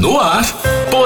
No 0.00 0.18
ar, 0.18 0.46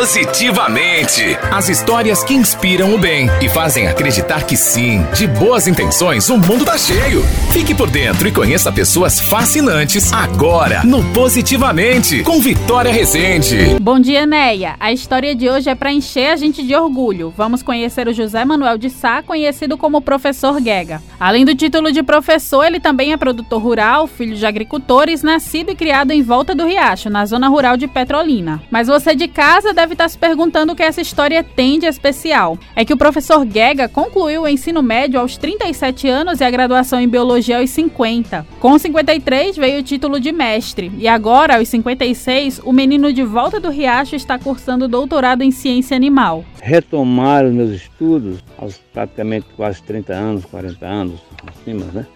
positivamente. 0.05 1.35
As 1.51 1.71
histórias 1.71 2.23
que 2.23 2.35
inspiram 2.35 2.95
o 2.95 2.99
bem 2.99 3.27
e 3.41 3.49
fazem 3.49 3.89
acreditar 3.89 4.45
que 4.45 4.55
sim, 4.55 5.03
de 5.15 5.27
boas 5.27 5.67
intenções, 5.67 6.29
o 6.29 6.37
mundo 6.37 6.63
tá 6.63 6.77
cheio. 6.77 7.23
Fique 7.51 7.75
por 7.75 7.89
dentro 7.89 8.29
e 8.29 8.33
conheça 8.33 8.71
pessoas 8.71 9.19
fascinantes 9.19 10.13
agora 10.13 10.83
no 10.85 11.03
Positivamente, 11.15 12.23
com 12.23 12.39
Vitória 12.39 12.93
Rezende. 12.93 13.79
Bom 13.81 13.99
dia, 13.99 14.27
Neia. 14.27 14.77
A 14.79 14.93
história 14.93 15.35
de 15.35 15.49
hoje 15.49 15.71
é 15.71 15.75
para 15.75 15.91
encher 15.91 16.33
a 16.33 16.37
gente 16.37 16.63
de 16.63 16.75
orgulho. 16.75 17.33
Vamos 17.35 17.63
conhecer 17.63 18.07
o 18.07 18.13
José 18.13 18.45
Manuel 18.45 18.77
de 18.77 18.91
Sá, 18.91 19.23
conhecido 19.23 19.79
como 19.79 20.03
Professor 20.03 20.61
Guega. 20.61 21.01
Além 21.19 21.47
do 21.47 21.55
título 21.55 21.91
de 21.91 22.03
professor, 22.03 22.65
ele 22.65 22.79
também 22.79 23.15
é 23.15 23.17
produtor 23.17 23.63
rural, 23.63 24.07
filho 24.07 24.37
de 24.37 24.45
agricultores, 24.45 25.23
nascido 25.23 25.71
e 25.71 25.75
criado 25.75 26.11
em 26.11 26.23
Volta 26.23 26.55
do 26.55 26.67
Riacho, 26.67 27.09
na 27.09 27.25
zona 27.25 27.49
rural 27.49 27.79
de 27.79 27.89
Petrolina. 27.89 28.63
Mas 28.71 28.87
você 28.87 29.15
de 29.15 29.29
casa 29.29 29.73
deve 29.73 29.94
estar 29.95 30.09
se 30.09 30.19
perguntando 30.19 30.73
o 30.73 30.77
que 30.77 30.83
essa 30.83 31.01
história 31.01 31.43
tem 31.43 31.79
de 31.79 31.87
especial. 31.87 32.59
É 32.77 32.85
que 32.85 32.93
o 32.93 32.97
professor 32.97 33.45
Guega 33.45 33.89
concluiu 33.89 34.43
o 34.43 34.49
ensino 34.49 34.83
médio 34.83 35.19
aos 35.19 35.37
37 35.37 36.09
anos 36.09 36.41
e 36.41 36.45
a 36.45 36.51
graduação 36.51 37.01
em 37.01 37.09
biologia 37.09 37.59
aos 37.59 37.71
50. 37.71 38.47
Com 38.61 38.79
53 38.79 39.57
veio 39.57 39.81
o 39.81 39.83
título 39.83 40.21
de 40.21 40.31
mestre 40.31 40.93
e 40.99 41.09
agora, 41.09 41.57
aos 41.57 41.69
56, 41.69 42.61
o 42.65 42.73
menino 42.73 43.13
de 43.13 43.23
Volta 43.23 43.59
do 43.59 43.71
Riacho 43.71 44.15
está 44.15 44.39
cursando 44.39 44.87
doutorado 44.87 45.43
em 45.43 45.51
ciência 45.51 45.97
animal. 45.97 46.45
Retomar 46.63 47.45
os 47.45 47.53
meus 47.53 47.71
estudos 47.71 48.45
aos 48.59 48.79
praticamente 48.93 49.47
quase 49.57 49.83
30 49.83 50.13
anos, 50.13 50.45
40 50.45 50.87
anos, 50.87 51.21
acima, 51.47 51.87
né? 51.87 52.07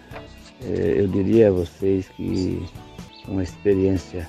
É, 0.63 0.95
eu 0.97 1.07
diria 1.07 1.47
a 1.47 1.51
vocês 1.51 2.07
que 2.17 2.61
uma 3.27 3.43
experiência 3.43 4.27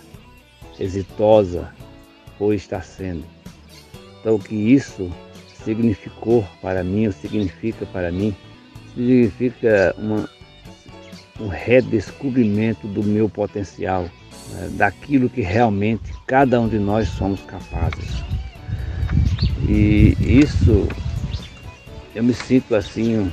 exitosa 0.78 1.72
foi 2.38 2.56
estar 2.56 2.82
sendo. 2.82 3.24
Então, 4.20 4.34
o 4.34 4.38
que 4.38 4.54
isso 4.54 5.10
significou 5.64 6.46
para 6.60 6.84
mim, 6.84 7.06
ou 7.06 7.12
significa 7.12 7.86
para 7.86 8.12
mim, 8.12 8.34
significa 8.94 9.94
uma, 9.98 10.28
um 11.40 11.48
redescobrimento 11.48 12.86
do 12.86 13.02
meu 13.02 13.28
potencial, 13.28 14.02
né, 14.52 14.70
daquilo 14.72 15.28
que 15.28 15.40
realmente 15.40 16.12
cada 16.26 16.60
um 16.60 16.68
de 16.68 16.78
nós 16.78 17.08
somos 17.08 17.40
capazes. 17.42 18.22
E 19.66 20.16
isso, 20.20 20.88
eu 22.14 22.22
me 22.22 22.34
sinto 22.34 22.74
assim, 22.74 23.18
um, 23.18 23.30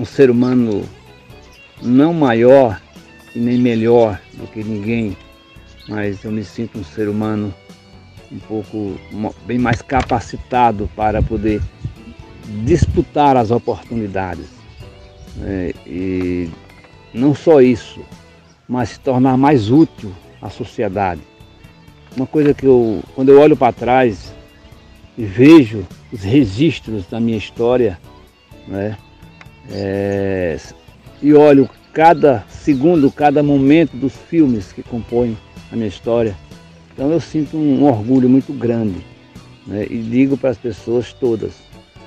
um 0.00 0.04
ser 0.04 0.30
humano 0.30 0.88
não 1.82 2.12
maior 2.14 2.80
e 3.34 3.38
nem 3.38 3.58
melhor 3.58 4.20
do 4.34 4.46
que 4.46 4.62
ninguém, 4.62 5.16
mas 5.88 6.24
eu 6.24 6.30
me 6.30 6.44
sinto 6.44 6.78
um 6.78 6.84
ser 6.84 7.08
humano 7.08 7.52
um 8.30 8.38
pouco 8.38 8.98
bem 9.46 9.58
mais 9.58 9.82
capacitado 9.82 10.90
para 10.96 11.22
poder 11.22 11.60
disputar 12.64 13.36
as 13.36 13.50
oportunidades. 13.50 14.46
Né? 15.36 15.72
E 15.86 16.50
não 17.12 17.34
só 17.34 17.60
isso, 17.60 18.00
mas 18.68 18.90
se 18.90 19.00
tornar 19.00 19.36
mais 19.36 19.70
útil 19.70 20.12
à 20.40 20.50
sociedade. 20.50 21.20
Uma 22.16 22.26
coisa 22.26 22.54
que 22.54 22.66
eu, 22.66 23.02
quando 23.14 23.30
eu 23.30 23.40
olho 23.40 23.56
para 23.56 23.72
trás 23.72 24.32
e 25.16 25.24
vejo 25.24 25.86
os 26.12 26.22
registros 26.22 27.06
da 27.06 27.18
minha 27.18 27.36
história, 27.36 27.98
né? 28.68 28.96
É, 29.70 30.58
e 31.22 31.32
olho 31.32 31.68
cada 31.92 32.44
segundo, 32.48 33.10
cada 33.10 33.42
momento 33.42 33.96
dos 33.96 34.12
filmes 34.12 34.72
que 34.72 34.82
compõem 34.82 35.36
a 35.72 35.76
minha 35.76 35.88
história, 35.88 36.36
então 36.94 37.10
eu 37.10 37.20
sinto 37.20 37.56
um 37.56 37.84
orgulho 37.84 38.28
muito 38.28 38.52
grande 38.52 39.04
né? 39.66 39.84
e 39.90 39.98
digo 39.98 40.36
para 40.36 40.50
as 40.50 40.56
pessoas 40.56 41.12
todas 41.12 41.52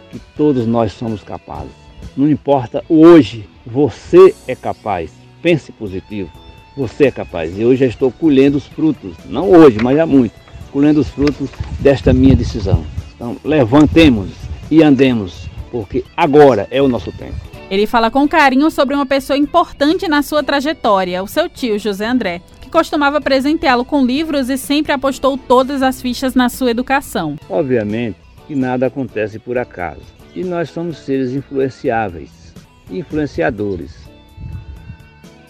que 0.09 0.19
todos 0.37 0.65
nós 0.65 0.93
somos 0.93 1.21
capazes. 1.21 1.71
Não 2.15 2.29
importa 2.29 2.81
hoje, 2.87 3.47
você 3.65 4.33
é 4.47 4.55
capaz. 4.55 5.11
Pense 5.41 5.73
positivo, 5.73 6.31
você 6.75 7.07
é 7.07 7.11
capaz. 7.11 7.57
E 7.59 7.65
hoje 7.65 7.81
já 7.81 7.85
estou 7.85 8.09
colhendo 8.09 8.57
os 8.57 8.65
frutos, 8.65 9.13
não 9.25 9.51
hoje, 9.51 9.77
mas 9.83 9.99
há 9.99 10.05
muito, 10.05 10.33
colhendo 10.71 11.01
os 11.01 11.09
frutos 11.09 11.49
desta 11.81 12.13
minha 12.13 12.35
decisão. 12.35 12.85
Então 13.13 13.35
levantemos 13.43 14.29
e 14.71 14.81
andemos, 14.81 15.47
porque 15.69 16.05
agora 16.15 16.65
é 16.71 16.81
o 16.81 16.87
nosso 16.87 17.11
tempo. 17.11 17.35
Ele 17.69 17.85
fala 17.85 18.09
com 18.09 18.25
carinho 18.25 18.71
sobre 18.71 18.95
uma 18.95 19.05
pessoa 19.05 19.37
importante 19.37 20.07
na 20.07 20.21
sua 20.21 20.41
trajetória, 20.41 21.21
o 21.21 21.27
seu 21.27 21.49
tio 21.49 21.77
José 21.77 22.05
André 22.05 22.41
que 22.67 22.71
costumava 22.71 23.21
presenteá-lo 23.21 23.85
com 23.85 24.05
livros 24.05 24.49
e 24.49 24.57
sempre 24.57 24.91
apostou 24.91 25.37
todas 25.37 25.81
as 25.81 26.01
fichas 26.01 26.35
na 26.35 26.49
sua 26.49 26.69
educação. 26.69 27.37
Obviamente 27.49 28.17
que 28.45 28.55
nada 28.55 28.87
acontece 28.87 29.39
por 29.39 29.57
acaso 29.57 30.01
e 30.35 30.43
nós 30.43 30.69
somos 30.69 30.97
seres 30.99 31.31
influenciáveis, 31.31 32.53
influenciadores. 32.91 33.95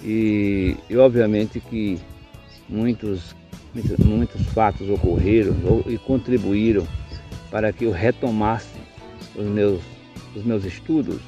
E, 0.04 0.78
e 0.90 0.96
obviamente 0.96 1.60
que 1.60 2.00
muitos, 2.70 3.36
muitos, 3.74 3.98
muitos 4.06 4.42
fatos 4.54 4.88
ocorreram 4.90 5.56
e 5.88 5.98
contribuíram 5.98 6.88
para 7.50 7.74
que 7.74 7.86
eu 7.86 7.92
retomasse 7.92 8.78
os 9.36 9.46
meus, 9.46 9.82
os 10.36 10.44
meus 10.46 10.64
estudos 10.64 11.20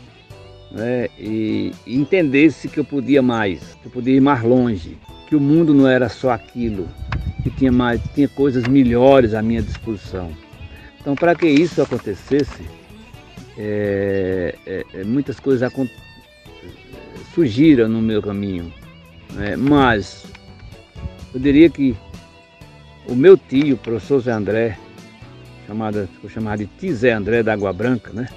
né, 0.71 1.09
e, 1.17 1.71
e 1.85 1.95
entendesse 1.95 2.67
que 2.67 2.79
eu 2.79 2.85
podia 2.85 3.21
mais, 3.21 3.75
que 3.81 3.87
eu 3.87 3.91
podia 3.91 4.15
ir 4.15 4.21
mais 4.21 4.43
longe 4.43 4.97
que 5.29 5.35
o 5.35 5.39
mundo 5.39 5.75
não 5.75 5.87
era 5.87 6.09
só 6.09 6.31
aquilo, 6.31 6.89
que 7.43 7.51
tinha 7.51 7.71
mais, 7.71 8.01
tinha 8.15 8.27
coisas 8.27 8.63
melhores 8.63 9.35
à 9.35 9.43
minha 9.43 9.61
disposição. 9.61 10.31
Então, 10.99 11.13
para 11.13 11.35
que 11.35 11.47
isso 11.47 11.79
acontecesse, 11.83 12.67
é, 13.55 14.55
é, 14.65 14.85
é 14.91 15.03
muitas 15.03 15.39
coisas 15.39 15.71
surgiram 17.35 17.87
no 17.87 18.01
meu 18.01 18.23
caminho, 18.23 18.73
né? 19.33 19.55
mas 19.55 20.25
eu 21.31 21.39
diria 21.39 21.69
que 21.69 21.95
o 23.07 23.13
meu 23.13 23.37
tio, 23.37 23.75
o 23.75 23.77
professor 23.77 24.21
Zé 24.21 24.31
André, 24.31 24.79
chamado, 25.67 26.09
ficou 26.15 26.29
chamado 26.31 26.59
de 26.59 26.65
Tio 26.65 26.95
Zé 26.95 27.11
André 27.11 27.43
da 27.43 27.53
Água 27.53 27.71
Branca, 27.71 28.11
né? 28.11 28.27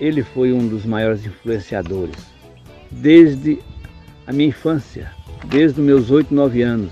ele 0.00 0.24
foi 0.24 0.52
um 0.52 0.66
dos 0.66 0.84
maiores 0.84 1.24
influenciadores, 1.24 2.16
desde 2.90 3.60
a 4.26 4.32
minha 4.32 4.48
infância, 4.48 5.10
desde 5.46 5.80
os 5.80 5.86
meus 5.86 6.10
8, 6.10 6.34
9 6.34 6.62
anos. 6.62 6.90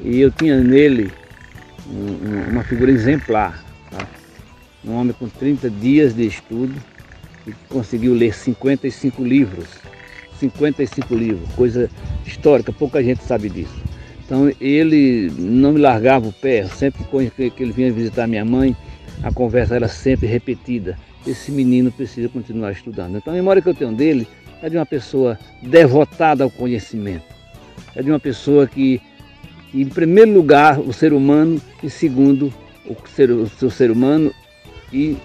E 0.00 0.20
eu 0.20 0.30
tinha 0.30 0.60
nele 0.62 1.10
um, 1.88 2.50
uma 2.50 2.64
figura 2.64 2.90
exemplar. 2.90 3.64
Tá? 3.90 4.06
Um 4.84 4.94
homem 4.94 5.14
com 5.18 5.28
30 5.28 5.70
dias 5.70 6.14
de 6.14 6.26
estudo 6.26 6.74
e 7.46 7.52
que 7.52 7.68
conseguiu 7.68 8.14
ler 8.14 8.34
55 8.34 9.22
livros. 9.22 9.68
55 10.38 11.14
livros, 11.14 11.48
coisa 11.54 11.88
histórica, 12.26 12.72
pouca 12.72 13.02
gente 13.02 13.22
sabe 13.22 13.48
disso. 13.48 13.82
Então 14.24 14.50
ele 14.60 15.30
não 15.38 15.72
me 15.72 15.80
largava 15.80 16.28
o 16.28 16.32
pé, 16.32 16.66
sempre 16.66 17.04
que 17.04 17.62
ele 17.62 17.72
vinha 17.72 17.92
visitar 17.92 18.26
minha 18.26 18.44
mãe, 18.44 18.76
a 19.22 19.32
conversa 19.32 19.76
era 19.76 19.88
sempre 19.88 20.26
repetida. 20.26 20.98
Esse 21.26 21.50
menino 21.50 21.90
precisa 21.92 22.28
continuar 22.28 22.72
estudando. 22.72 23.16
Então 23.16 23.32
a 23.32 23.36
memória 23.36 23.62
que 23.62 23.68
eu 23.68 23.74
tenho 23.74 23.92
dele 23.92 24.26
é 24.64 24.70
de 24.70 24.78
uma 24.78 24.86
pessoa 24.86 25.38
devotada 25.60 26.42
ao 26.42 26.50
conhecimento. 26.50 27.26
É 27.94 28.02
de 28.02 28.10
uma 28.10 28.18
pessoa 28.18 28.66
que, 28.66 28.98
em 29.74 29.84
primeiro 29.84 30.32
lugar, 30.32 30.80
o 30.80 30.90
ser 30.90 31.12
humano, 31.12 31.60
e 31.82 31.90
segundo, 31.90 32.50
o, 32.86 32.96
ser, 33.06 33.30
o 33.30 33.46
seu 33.46 33.68
ser 33.68 33.90
humano 33.90 34.32
e 34.90 35.18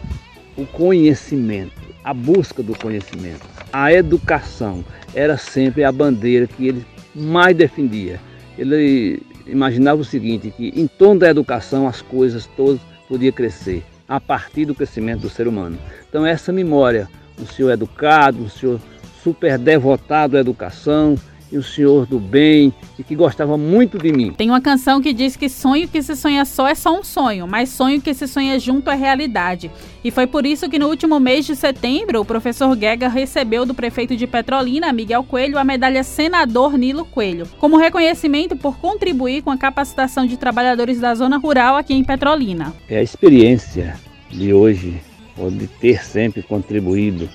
o 0.58 0.66
conhecimento, 0.66 1.72
a 2.04 2.14
busca 2.14 2.62
do 2.62 2.78
conhecimento. 2.78 3.40
A 3.72 3.94
educação 3.94 4.84
era 5.14 5.38
sempre 5.38 5.86
a 5.86 5.92
bandeira 5.92 6.46
que 6.46 6.68
ele 6.68 6.86
mais 7.16 7.56
defendia. 7.56 8.20
Ele 8.58 9.22
imaginava 9.48 10.02
o 10.02 10.06
seguinte, 10.06 10.52
que 10.52 10.74
em 10.76 10.86
torno 10.86 11.22
da 11.22 11.30
educação 11.30 11.88
as 11.88 12.02
coisas 12.02 12.46
todas 12.58 12.82
podiam 13.08 13.32
crescer, 13.32 13.86
a 14.06 14.20
partir 14.20 14.66
do 14.66 14.76
crescimento 14.76 15.22
do 15.22 15.30
ser 15.30 15.48
humano. 15.48 15.80
Então 16.10 16.26
essa 16.26 16.52
memória, 16.52 17.08
o 17.42 17.46
senhor 17.46 17.72
educado, 17.72 18.44
o 18.44 18.50
senhor 18.50 18.82
super 19.24 19.58
devotado 19.58 20.38
à 20.38 20.40
educação 20.40 21.16
e 21.52 21.58
o 21.58 21.64
senhor 21.64 22.06
do 22.06 22.20
bem 22.20 22.74
e 22.98 23.04
que 23.04 23.16
gostava 23.16 23.58
muito 23.58 23.98
de 23.98 24.12
mim. 24.12 24.34
Tem 24.34 24.50
uma 24.50 24.62
canção 24.62 25.02
que 25.02 25.14
diz 25.14 25.36
que 25.36 25.50
sonho 25.50 25.88
que 25.88 26.02
se 26.02 26.16
sonha 26.16 26.46
só 26.46 26.68
é 26.68 26.76
só 26.76 26.98
um 26.98 27.04
sonho, 27.04 27.48
mas 27.48 27.70
sonho 27.70 28.02
que 28.02 28.14
se 28.14 28.28
sonha 28.28 28.60
junto 28.60 28.90
é 28.90 28.96
realidade. 28.96 29.72
E 30.04 30.12
foi 30.12 30.28
por 30.28 30.46
isso 30.46 30.70
que 30.70 30.80
no 30.80 30.88
último 30.88 31.20
mês 31.20 31.46
de 31.46 31.56
setembro, 31.56 32.22
o 32.22 32.26
professor 32.26 32.76
Guega 32.76 33.08
recebeu 33.08 33.66
do 33.66 33.74
prefeito 33.74 34.16
de 34.16 34.28
Petrolina, 34.28 34.94
Miguel 34.94 35.24
Coelho, 35.24 35.58
a 35.58 35.64
medalha 35.64 36.04
Senador 36.04 36.78
Nilo 36.78 37.06
Coelho, 37.06 37.48
como 37.58 37.78
reconhecimento 37.78 38.56
por 38.56 38.78
contribuir 38.78 39.42
com 39.42 39.52
a 39.52 39.58
capacitação 39.58 40.26
de 40.26 40.38
trabalhadores 40.38 41.00
da 41.00 41.16
zona 41.16 41.38
rural 41.38 41.76
aqui 41.76 41.94
em 41.94 42.04
Petrolina. 42.04 42.74
É 42.88 43.00
a 43.00 43.04
experiência 43.04 43.96
de 44.30 44.54
hoje, 44.54 45.02
ou 45.38 45.50
de 45.50 45.66
ter 45.66 46.04
sempre 46.06 46.44
contribuído 46.44 47.28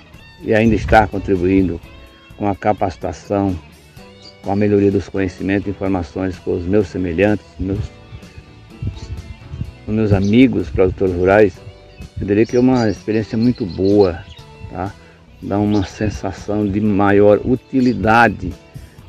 e 0.42 0.54
ainda 0.54 0.74
está 0.74 1.06
contribuindo 1.06 1.80
com 2.36 2.48
a 2.48 2.54
capacitação, 2.54 3.58
com 4.42 4.50
a 4.50 4.56
melhoria 4.56 4.90
dos 4.90 5.08
conhecimentos 5.08 5.66
e 5.66 5.70
informações 5.70 6.38
com 6.38 6.56
os 6.56 6.64
meus 6.64 6.88
semelhantes, 6.88 7.46
meus, 7.58 7.80
com 9.86 9.92
meus 9.92 10.12
amigos 10.12 10.68
produtores 10.68 11.14
rurais, 11.14 11.54
eu 12.20 12.26
diria 12.26 12.46
que 12.46 12.56
é 12.56 12.60
uma 12.60 12.88
experiência 12.88 13.36
muito 13.36 13.64
boa, 13.64 14.24
tá? 14.70 14.92
Dá 15.42 15.58
uma 15.58 15.84
sensação 15.84 16.66
de 16.66 16.80
maior 16.80 17.40
utilidade 17.44 18.52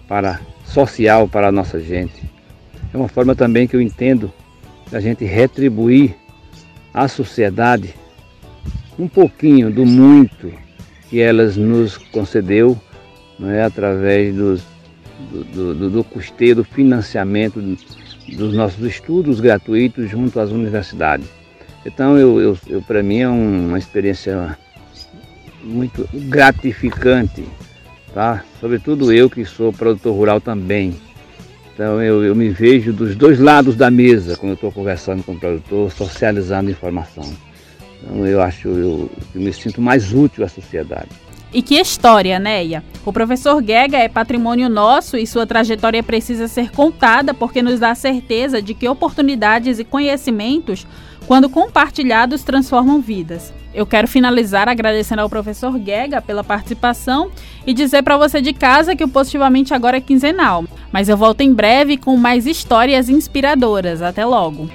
para 0.07 0.42
social 0.66 1.27
para 1.27 1.48
a 1.48 1.51
nossa 1.51 1.80
gente. 1.80 2.24
É 2.94 2.98
uma 2.98 3.07
forma 3.07 3.36
também 3.36 3.68
que 3.68 3.75
eu 3.75 3.81
entendo 3.81 4.31
da 4.92 5.00
gente 5.00 5.24
retribuir 5.24 6.16
à 6.94 7.07
sociedade 7.07 7.94
um 8.98 9.07
pouquinho 9.07 9.72
do 9.72 9.86
muito 9.86 10.65
que 11.16 11.22
elas 11.22 11.56
nos 11.56 11.96
concedeu, 11.96 12.78
não 13.40 13.50
é 13.50 13.64
através 13.64 14.36
do, 14.36 14.60
do, 15.54 15.90
do 15.90 16.04
custeio, 16.04 16.58
do 16.58 16.66
financiamento 16.66 17.62
dos 18.36 18.54
nossos 18.54 18.84
estudos 18.86 19.40
gratuitos 19.40 20.10
junto 20.10 20.38
às 20.42 20.52
universidades. 20.52 21.26
Então, 21.86 22.18
eu, 22.18 22.42
eu, 22.42 22.58
eu 22.68 22.82
para 22.82 23.02
mim 23.02 23.20
é 23.20 23.30
uma 23.30 23.80
experiência 23.80 24.58
muito 25.64 26.06
gratificante, 26.14 27.46
tá? 28.14 28.44
Sobretudo 28.60 29.14
eu 29.14 29.30
que 29.30 29.46
sou 29.46 29.72
produtor 29.72 30.14
rural 30.14 30.42
também. 30.42 30.96
Então 31.74 32.02
eu, 32.02 32.26
eu 32.26 32.36
me 32.36 32.50
vejo 32.50 32.92
dos 32.92 33.16
dois 33.16 33.40
lados 33.40 33.78
da 33.78 33.90
mesa 33.90 34.36
quando 34.36 34.50
eu 34.50 34.56
estou 34.56 34.72
conversando 34.72 35.24
com 35.24 35.32
o 35.32 35.40
produtor, 35.40 35.90
socializando 35.94 36.70
informação. 36.70 37.24
Então 38.04 38.26
eu 38.26 38.42
acho 38.42 38.68
eu, 38.68 39.10
eu 39.34 39.42
me 39.42 39.52
sinto 39.54 39.82
mais 39.82 40.14
útil 40.14 40.44
à 40.44 40.48
sociedade. 40.48 41.10
E 41.56 41.62
que 41.62 41.80
história, 41.80 42.38
Neia? 42.38 42.84
O 43.06 43.14
professor 43.14 43.64
Gega 43.64 43.98
é 43.98 44.10
patrimônio 44.10 44.68
nosso 44.68 45.16
e 45.16 45.26
sua 45.26 45.48
trajetória 45.48 46.04
precisa 46.04 46.50
ser 46.50 46.70
contada 46.70 47.34
porque 47.34 47.62
nos 47.62 47.80
dá 47.80 47.96
certeza 47.96 48.62
de 48.62 48.74
que 48.74 48.90
oportunidades 48.90 49.80
e 49.80 49.86
conhecimentos, 49.86 50.86
quando 51.26 51.50
compartilhados, 51.50 52.44
transformam 52.44 53.00
vidas. 53.00 53.54
Eu 53.74 53.86
quero 53.86 54.06
finalizar 54.08 54.68
agradecendo 54.68 55.22
ao 55.22 55.30
professor 55.30 55.80
Gega 55.80 56.22
pela 56.22 56.44
participação 56.44 57.32
e 57.66 57.74
dizer 57.74 58.04
para 58.04 58.18
você 58.18 58.42
de 58.42 58.52
casa 58.52 58.96
que 58.96 59.04
o 59.04 59.08
Positivamente 59.08 59.74
agora 59.74 59.96
é 59.96 60.02
quinzenal. 60.02 60.66
Mas 60.92 61.08
eu 61.08 61.16
volto 61.16 61.40
em 61.42 61.54
breve 61.54 61.96
com 61.96 62.18
mais 62.18 62.46
histórias 62.46 63.08
inspiradoras. 63.08 64.02
Até 64.02 64.26
logo! 64.26 64.70